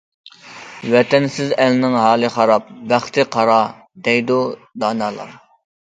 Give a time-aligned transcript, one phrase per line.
[0.93, 3.59] ‹‹ۋەتەنسىز ئەلنىڭ ھالى خاراب، بەختى قارا››
[4.09, 4.43] دەيدۇ
[4.87, 5.37] دانالار.